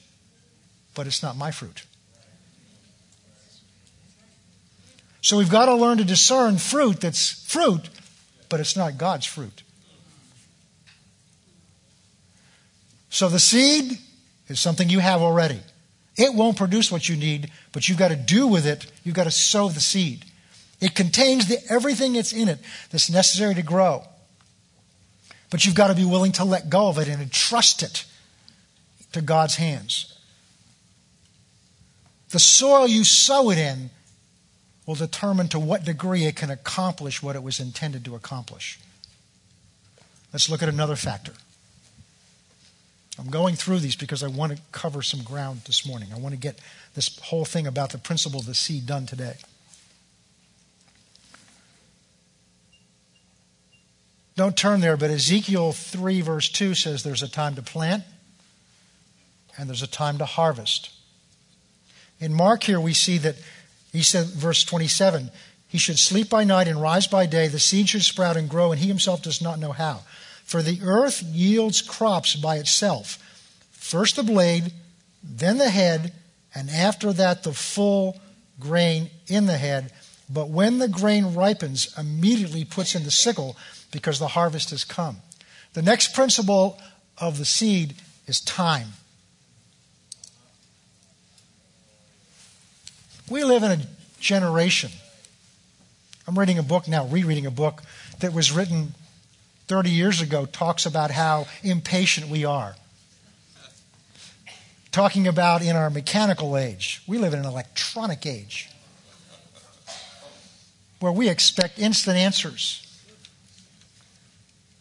[0.94, 1.84] but it's not my fruit.
[5.22, 7.88] So we've got to learn to discern fruit that's fruit,
[8.48, 9.62] but it's not God's fruit.
[13.10, 13.98] So the seed
[14.48, 15.60] is something you have already.
[16.16, 18.90] It won't produce what you need, but you've got to do with it.
[19.04, 20.24] You've got to sow the seed.
[20.80, 22.58] It contains the, everything that's in it
[22.90, 24.04] that's necessary to grow.
[25.50, 28.04] But you've got to be willing to let go of it and entrust it
[29.12, 30.18] to God's hands.
[32.30, 33.90] The soil you sow it in
[34.86, 38.78] will determine to what degree it can accomplish what it was intended to accomplish.
[40.32, 41.32] Let's look at another factor.
[43.18, 46.08] I'm going through these because I want to cover some ground this morning.
[46.14, 46.58] I want to get
[46.94, 49.34] this whole thing about the principle of the seed done today.
[54.40, 58.04] Don't turn there, but Ezekiel 3, verse 2 says there's a time to plant
[59.58, 60.88] and there's a time to harvest.
[62.20, 63.36] In Mark here, we see that
[63.92, 65.30] he said, verse 27,
[65.68, 67.48] he should sleep by night and rise by day.
[67.48, 70.04] The seed should sprout and grow, and he himself does not know how.
[70.46, 73.18] For the earth yields crops by itself
[73.72, 74.72] first the blade,
[75.22, 76.14] then the head,
[76.54, 78.18] and after that the full
[78.58, 79.92] grain in the head.
[80.30, 83.54] but when the grain ripens, immediately puts in the sickle
[83.90, 85.18] because the harvest has come.
[85.72, 86.78] The next principle
[87.18, 87.94] of the seed
[88.26, 88.88] is time.
[93.28, 93.78] We live in a
[94.18, 94.90] generation.
[96.26, 97.82] I'm reading a book now, rereading a book
[98.20, 98.94] that was written
[99.68, 102.74] 30 years ago, talks about how impatient we are.
[104.90, 108.68] Talking about in our mechanical age, we live in an electronic age
[110.98, 112.86] where we expect instant answers.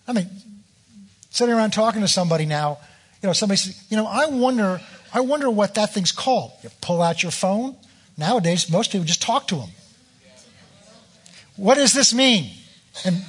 [0.09, 0.27] I mean,
[1.29, 2.79] sitting around talking to somebody now,
[3.21, 4.81] you know, somebody says, you know, I wonder,
[5.13, 6.51] I wonder what that thing's called.
[6.63, 7.75] You pull out your phone.
[8.17, 9.69] Nowadays, most people just talk to them.
[11.57, 12.49] What does this mean?
[13.05, 13.23] And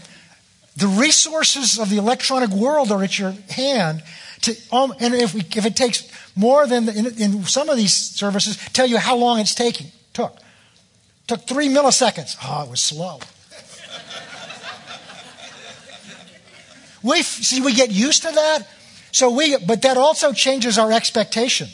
[0.74, 4.02] the resources of the electronic world are at your hand.
[4.42, 7.76] To, um, and if, we, if it takes more than the, in, in, some of
[7.76, 10.34] these services, tell you how long it's taking took.
[11.26, 12.36] Took three milliseconds.
[12.42, 13.20] Oh, it was slow.
[17.02, 18.68] We see we get used to that.
[19.12, 21.68] So we, but that also changes our expectation.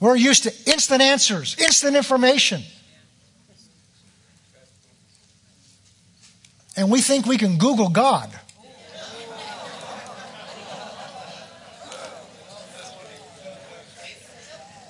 [0.00, 2.62] We're used to instant answers, instant information.
[6.76, 8.30] And we think we can Google God.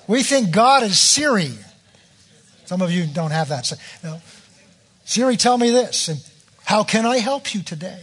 [0.07, 1.51] We think God is Siri.
[2.65, 3.65] Some of you don't have that.
[3.65, 4.15] So, you
[5.05, 6.09] Siri, tell me this.
[6.09, 6.19] And
[6.65, 7.99] how can I help you today?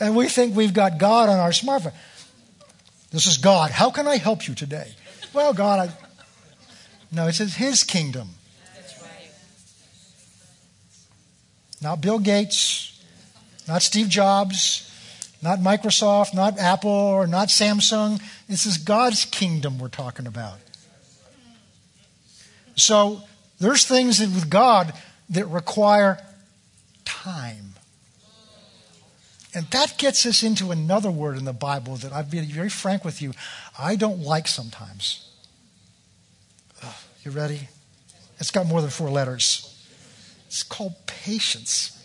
[0.00, 1.92] and we think we've got God on our smartphone.
[3.10, 3.70] This is God.
[3.70, 4.92] How can I help you today?
[5.32, 5.92] Well, God, I.
[7.12, 8.30] No, it says His kingdom.
[11.82, 13.02] Not Bill Gates,
[13.66, 14.90] not Steve Jobs,
[15.42, 18.20] not Microsoft, not Apple, or not Samsung.
[18.48, 20.58] This is God's kingdom we're talking about.
[22.76, 23.22] So
[23.60, 24.92] there's things with God
[25.30, 26.18] that require
[27.04, 27.74] time.
[29.54, 33.04] And that gets us into another word in the Bible that I'll be very frank
[33.04, 33.32] with you,
[33.78, 35.26] I don't like sometimes.
[37.24, 37.68] You ready?
[38.38, 39.66] It's got more than four letters.
[40.46, 41.99] It's called patience.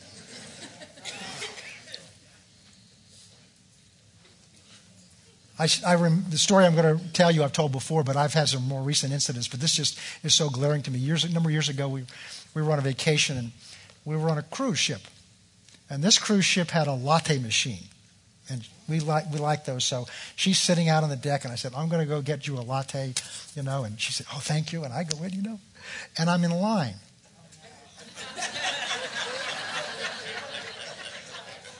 [5.57, 8.33] I, I rem, the story I'm going to tell you I've told before, but I've
[8.33, 9.47] had some more recent incidents.
[9.47, 10.99] But this just is so glaring to me.
[10.99, 12.03] Years, a number of years ago, we,
[12.53, 13.51] we were on a vacation and
[14.03, 15.01] we were on a cruise ship.
[15.89, 17.85] And this cruise ship had a latte machine.
[18.49, 19.83] And we like we like those.
[19.83, 22.45] So she's sitting out on the deck, and I said, "I'm going to go get
[22.45, 23.15] you a latte,"
[23.55, 23.83] you know.
[23.83, 25.59] And she said, "Oh, thank you." And I go in, you know,
[26.15, 26.93] and I'm in line.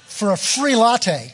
[0.07, 1.33] For a free latte.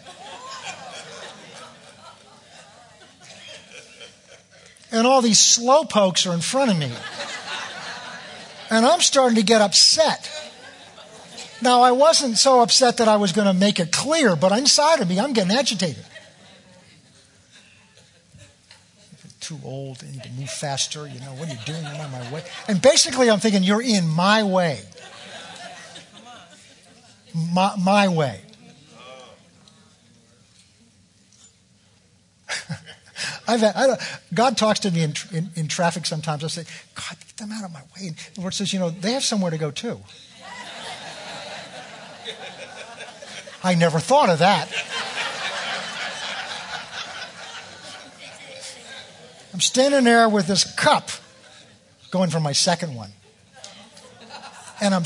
[4.92, 6.92] And all these slow pokes are in front of me.
[8.70, 10.30] And I'm starting to get upset.
[11.62, 15.00] Now, I wasn't so upset that I was going to make it clear, but inside
[15.00, 16.04] of me, I'm getting agitated.
[19.39, 21.08] Too old, need to move faster.
[21.08, 21.86] You know, what are you doing?
[21.86, 22.44] I'm on my way.
[22.68, 24.80] And basically, I'm thinking, you're in my way.
[27.34, 28.42] My, my way.
[33.52, 33.97] I've had, I
[34.34, 36.43] God talks to me in, in, in, traffic sometimes.
[36.43, 36.64] I say,
[36.95, 38.08] God, get them out of my way.
[38.08, 39.99] And the Lord says, you know, they have somewhere to go too.
[43.64, 44.72] I never thought of that.
[49.54, 51.10] I'm standing there with this cup
[52.10, 53.12] going for my second one.
[54.80, 55.04] And I'm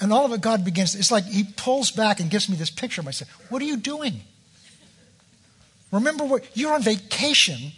[0.00, 2.70] and all of it God begins it's like he pulls back and gives me this
[2.70, 3.28] picture of myself.
[3.50, 4.20] What are you doing?
[5.90, 7.72] Remember what you're on vacation.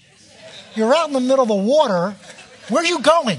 [0.75, 2.15] You're out in the middle of the water.
[2.69, 3.39] Where are you going?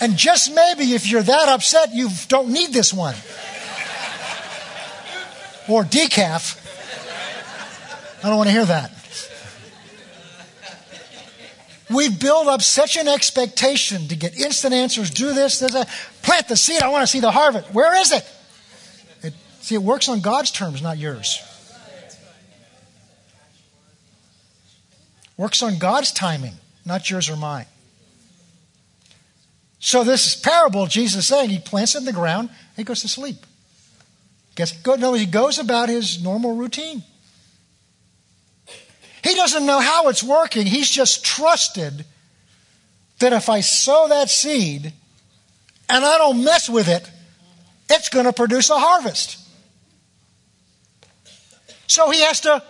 [0.00, 3.14] And just maybe if you're that upset, you don't need this one.
[5.68, 6.62] Or decaf.
[8.22, 8.92] I don't want to hear that.
[11.88, 15.10] We build up such an expectation to get instant answers.
[15.10, 15.88] Do this, this, that.
[16.22, 16.82] Plant the seed.
[16.82, 17.72] I want to see the harvest.
[17.72, 18.28] Where is it?
[19.66, 21.42] See, it works on God's terms, not yours.
[25.36, 26.52] Works on God's timing,
[26.84, 27.66] not yours or mine.
[29.80, 33.08] So this parable, Jesus is saying, he plants it in the ground, he goes to
[33.08, 33.44] sleep.
[34.54, 37.02] Guess no, he goes about his normal routine.
[39.24, 40.64] He doesn't know how it's working.
[40.64, 42.04] He's just trusted
[43.18, 44.92] that if I sow that seed
[45.88, 47.10] and I don't mess with it,
[47.90, 49.42] it's going to produce a harvest.
[51.86, 52.62] So he has to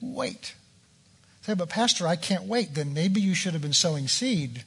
[0.00, 0.54] wait.
[1.42, 2.74] Say, but Pastor, I can't wait.
[2.74, 4.64] Then maybe you should have been sowing seed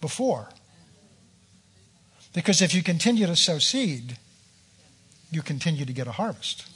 [0.00, 0.48] before.
[2.34, 4.16] Because if you continue to sow seed,
[5.30, 6.66] you continue to get a harvest.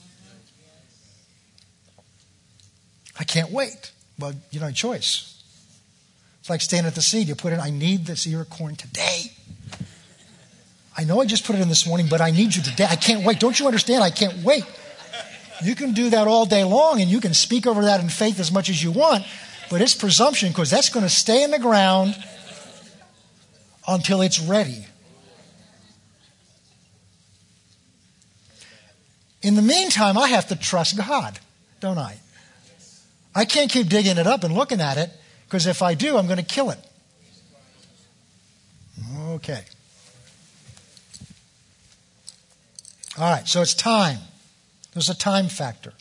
[3.18, 3.90] I can't wait.
[4.18, 5.42] Well, you don't have choice.
[6.40, 7.28] It's like standing at the seed.
[7.28, 9.32] You put in, I need this ear of corn today.
[10.97, 12.86] I know I just put it in this morning, but I need you today.
[12.88, 13.38] I can't wait.
[13.38, 14.03] Don't you understand?
[14.03, 14.64] I can't wait.
[15.62, 18.40] You can do that all day long and you can speak over that in faith
[18.40, 19.24] as much as you want,
[19.70, 22.16] but it's presumption because that's going to stay in the ground
[23.86, 24.86] until it's ready.
[29.42, 31.38] In the meantime, I have to trust God,
[31.80, 32.18] don't I?
[33.34, 35.11] I can't keep digging it up and looking at it
[35.44, 36.78] because if I do, I'm going to kill it.
[39.28, 39.62] Okay.
[43.18, 44.18] All right, so it's time.
[44.92, 45.94] There's a time factor.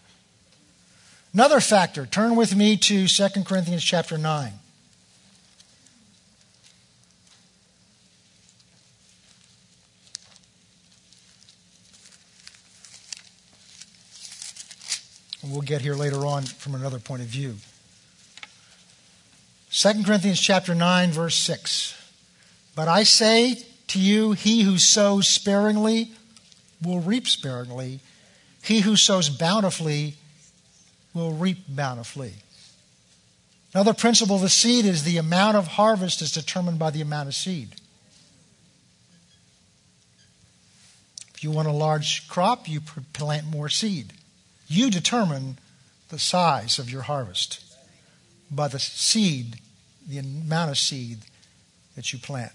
[1.34, 4.52] Another factor, turn with me to 2 Corinthians chapter 9.
[15.42, 17.56] And we'll get here later on from another point of view.
[19.72, 21.96] 2 Corinthians chapter 9 verse 6.
[22.76, 26.12] But I say to you he who sows sparingly
[26.86, 28.00] will reap sparingly.
[28.64, 30.16] He who sows bountifully
[31.14, 32.34] will reap bountifully.
[33.74, 37.28] Another principle of the seed is the amount of harvest is determined by the amount
[37.28, 37.76] of seed.
[41.34, 42.80] If you want a large crop, you
[43.12, 44.14] plant more seed.
[44.68, 45.58] You determine
[46.08, 47.62] the size of your harvest
[48.50, 49.58] by the seed,
[50.08, 51.20] the amount of seed
[51.98, 52.54] that you plant.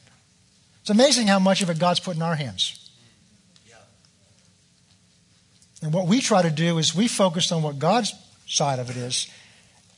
[0.81, 2.80] It's amazing how much of it God's put in our hands.
[5.83, 8.15] And what we try to do is we focus on what God's
[8.47, 9.31] side of it is.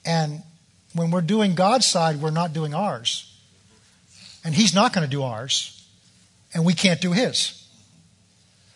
[0.05, 0.43] And
[0.95, 3.29] when we're doing God's side, we're not doing ours.
[4.45, 5.85] And He's not going to do ours.
[6.55, 7.59] And we can't do His.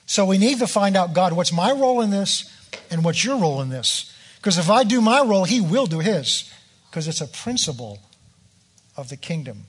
[0.06, 2.50] So we need to find out God, what's my role in this?
[2.90, 4.12] and what's your role in this?
[4.36, 6.52] Because if I do my role, he will do his,
[6.88, 7.98] because it's a principle
[8.96, 9.64] of the kingdom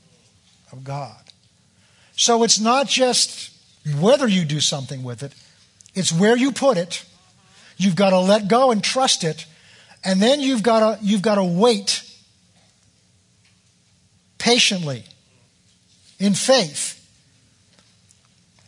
[0.72, 1.18] of God.
[2.16, 3.52] So it's not just
[4.00, 5.34] whether you do something with it,
[5.94, 7.06] it's where you put it.
[7.78, 9.46] You've got to let go and trust it,
[10.04, 12.04] and then you've got to, you've got to wait
[14.38, 15.04] patiently
[16.20, 16.94] in faith.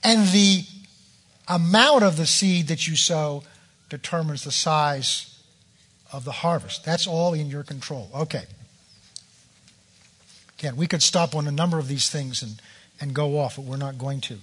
[0.04, 0.64] And the
[1.48, 3.44] amount of the seed that you sow
[3.90, 5.42] determines the size
[6.14, 6.86] of the harvest.
[6.86, 8.10] That's all in your control.
[8.14, 8.44] Okay.
[10.60, 12.62] Again, we could stop on a number of these things and,
[13.00, 14.38] and go off, but we're not going to.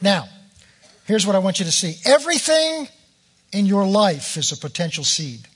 [0.00, 0.28] Now,
[1.06, 2.88] here's what I want you to see everything
[3.56, 5.48] in your life is a potential seed.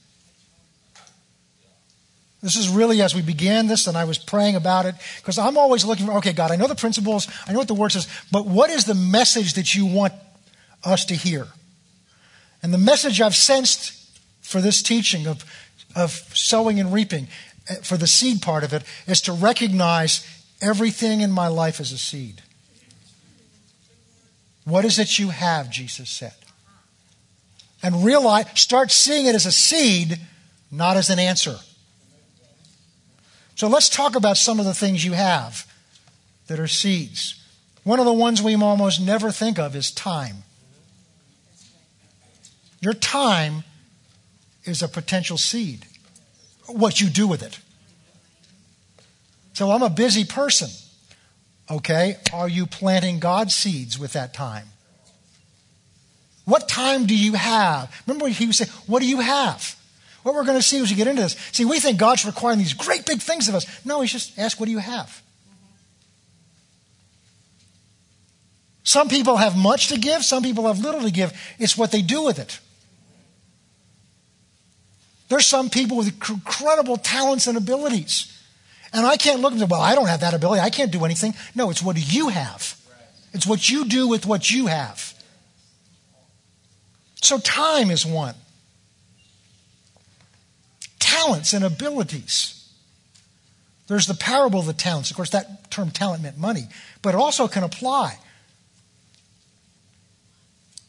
[2.41, 5.57] This is really as we began this, and I was praying about it, because I'm
[5.57, 8.07] always looking for, okay, God, I know the principles, I know what the word says,
[8.31, 10.13] but what is the message that you want
[10.83, 11.47] us to hear?
[12.63, 13.93] And the message I've sensed
[14.41, 15.45] for this teaching of,
[15.95, 17.27] of sowing and reaping,
[17.69, 20.25] eh, for the seed part of it, is to recognize
[20.61, 22.41] everything in my life as a seed.
[24.65, 26.33] What is it you have, Jesus said?
[27.83, 30.19] And realize, start seeing it as a seed,
[30.71, 31.57] not as an answer.
[33.55, 35.67] So let's talk about some of the things you have
[36.47, 37.43] that are seeds.
[37.83, 40.43] One of the ones we almost never think of is time.
[42.79, 43.63] Your time
[44.63, 45.85] is a potential seed.
[46.67, 47.59] What you do with it.
[49.53, 50.69] So I'm a busy person.
[51.69, 54.70] Okay, are you planting God's seeds with that time?
[56.45, 57.93] What time do you have?
[58.07, 59.77] Remember he would say, What do you have?
[60.23, 61.35] What we're going to see as we get into this.
[61.51, 63.85] See, we think God's requiring these great big things of us.
[63.85, 65.21] No, he's just ask, What do you have?
[68.83, 71.33] Some people have much to give, some people have little to give.
[71.59, 72.59] It's what they do with it.
[75.29, 78.37] There's some people with incredible talents and abilities.
[78.91, 80.59] And I can't look and say, well, I don't have that ability.
[80.59, 81.33] I can't do anything.
[81.55, 82.77] No, it's what you have.
[83.31, 85.10] It's what you do with what you have.
[87.21, 88.35] So time is one.
[90.99, 92.57] Talents and abilities.
[93.87, 95.11] There's the parable of the talents.
[95.11, 96.67] Of course, that term talent meant money,
[97.01, 98.17] but it also can apply.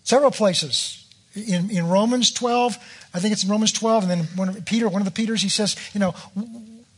[0.04, 2.76] Several places in, in Romans 12,
[3.14, 5.42] I think it's in Romans 12, and then one of, Peter, one of the Peters,
[5.42, 6.14] he says, you know,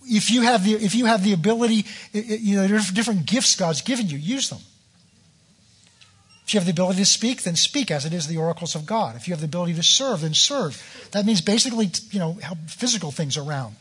[0.03, 3.83] if you have the, if you have the ability, you know, there's different gifts God's
[3.83, 4.61] given you, use them.
[6.47, 8.85] If you have the ability to speak, then speak as it is the oracles of
[8.85, 9.17] God.
[9.17, 11.09] If you have the ability to serve, then serve.
[11.13, 13.77] That means basically, you know, help physical things around.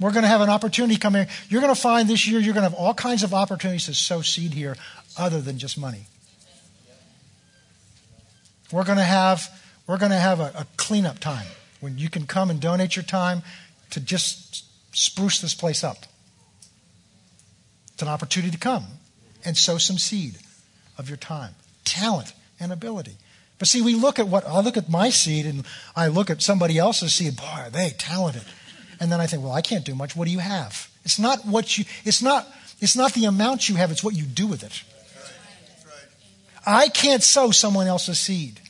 [0.00, 1.28] We're going to have an opportunity here.
[1.48, 3.94] You're going to find this year you're going to have all kinds of opportunities to
[3.94, 4.76] sow seed here
[5.18, 6.06] other than just money.
[8.72, 9.48] We're going to have,
[9.86, 11.46] we're going to have a, a cleanup time
[11.80, 13.42] when you can come and donate your time
[13.90, 14.64] to just
[14.96, 15.98] spruce this place up.
[17.92, 18.86] It's an opportunity to come
[19.44, 20.38] and sow some seed
[20.98, 23.16] of your time, talent, and ability.
[23.58, 25.64] But see, we look at what I look at my seed and
[25.94, 27.36] I look at somebody else's seed.
[27.36, 28.42] Boy, are they talented?
[28.98, 30.16] And then I think, well, I can't do much.
[30.16, 30.90] What do you have?
[31.04, 31.84] It's not what you.
[32.04, 32.46] It's not.
[32.80, 33.90] It's not the amount you have.
[33.90, 34.82] It's what you do with it.
[36.66, 38.60] I can't sow someone else's seed.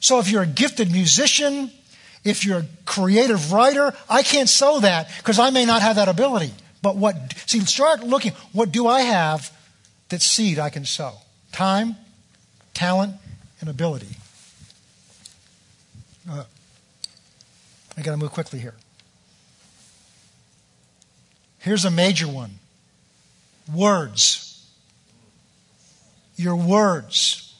[0.00, 1.70] So if you're a gifted musician,
[2.24, 6.08] if you're a creative writer, I can't sow that because I may not have that
[6.08, 6.52] ability.
[6.84, 9.50] But what, see, start looking, what do I have
[10.10, 11.14] that seed I can sow?
[11.50, 11.96] Time,
[12.74, 13.14] talent,
[13.60, 14.18] and ability.
[16.30, 16.44] Uh,
[17.96, 18.74] I got to move quickly here.
[21.58, 22.58] Here's a major one
[23.74, 24.70] words.
[26.36, 27.54] Your words.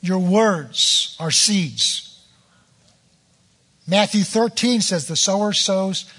[0.00, 2.24] Your words are seeds.
[3.86, 6.10] Matthew 13 says the sower sows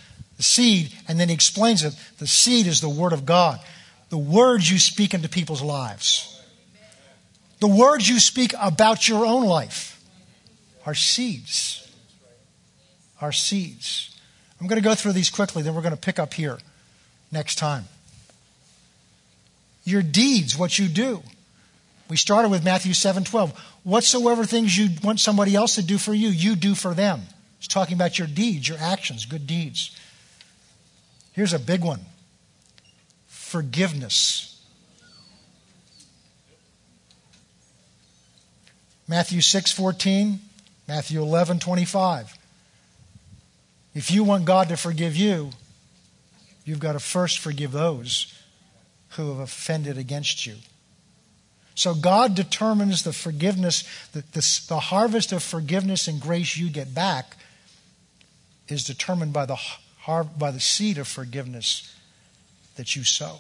[0.42, 1.94] the seed, and then he explains it.
[2.18, 3.60] The seed is the Word of God.
[4.10, 6.42] The words you speak into people's lives.
[7.60, 10.04] The words you speak about your own life
[10.84, 11.88] are seeds.
[13.22, 14.20] Are seeds.
[14.60, 16.58] I'm going to go through these quickly, then we're going to pick up here
[17.32, 17.84] next time.
[19.84, 21.22] Your deeds, what you do.
[22.10, 23.52] We started with Matthew 7 12.
[23.84, 27.22] Whatsoever things you want somebody else to do for you, you do for them.
[27.60, 29.96] It's talking about your deeds, your actions, good deeds.
[31.32, 32.02] Here's a big one
[33.28, 34.48] forgiveness.
[39.08, 40.40] Matthew 6 14,
[40.88, 42.38] Matthew 11 25.
[43.94, 45.52] If you want God to forgive you,
[46.64, 48.34] you've got to first forgive those
[49.10, 50.56] who have offended against you.
[51.76, 56.94] So God determines the forgiveness, the, the, the, harvest of forgiveness and grace you get
[56.94, 57.38] back
[58.68, 59.58] is determined by the
[60.08, 61.96] by the seed of forgiveness
[62.76, 63.38] that you sow.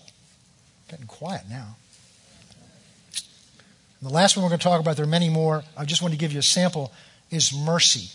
[0.89, 1.75] Getting quiet now.
[3.99, 5.63] And the last one we're going to talk about, there are many more.
[5.77, 6.91] I just want to give you a sample,
[7.29, 8.09] is mercy.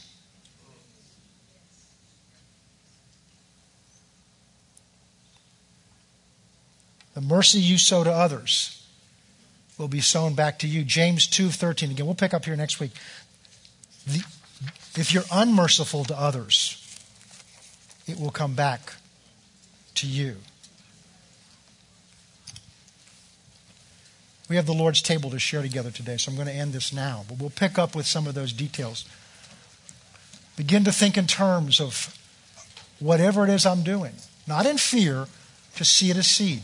[7.14, 8.86] The mercy you sow to others
[9.78, 10.84] will be sown back to you.
[10.84, 11.90] James 2:13.
[11.90, 12.90] Again, we'll pick up here next week.
[14.06, 14.22] The,
[14.96, 16.85] if you're unmerciful to others,
[18.06, 18.94] it will come back
[19.96, 20.36] to you.
[24.48, 26.92] We have the Lord's table to share together today, so I'm going to end this
[26.92, 29.04] now, but we'll pick up with some of those details.
[30.56, 32.16] Begin to think in terms of
[33.00, 34.12] whatever it is I'm doing,
[34.46, 35.26] not in fear,
[35.74, 36.62] to see it as seed.